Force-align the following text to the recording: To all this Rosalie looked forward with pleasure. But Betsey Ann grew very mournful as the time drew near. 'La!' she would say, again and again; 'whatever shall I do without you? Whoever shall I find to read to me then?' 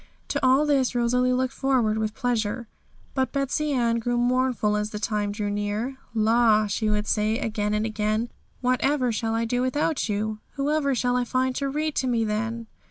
To 0.29 0.43
all 0.43 0.65
this 0.65 0.95
Rosalie 0.95 1.31
looked 1.31 1.53
forward 1.53 1.99
with 1.99 2.15
pleasure. 2.15 2.67
But 3.13 3.31
Betsey 3.31 3.71
Ann 3.71 3.99
grew 3.99 4.17
very 4.17 4.27
mournful 4.27 4.75
as 4.75 4.89
the 4.89 4.97
time 4.97 5.31
drew 5.31 5.51
near. 5.51 5.97
'La!' 6.15 6.65
she 6.65 6.89
would 6.89 7.05
say, 7.05 7.37
again 7.37 7.75
and 7.75 7.85
again; 7.85 8.29
'whatever 8.61 9.11
shall 9.11 9.35
I 9.35 9.45
do 9.45 9.61
without 9.61 10.09
you? 10.09 10.39
Whoever 10.53 10.95
shall 10.95 11.15
I 11.15 11.23
find 11.23 11.55
to 11.57 11.69
read 11.69 11.93
to 11.97 12.07
me 12.07 12.25
then?' 12.25 12.65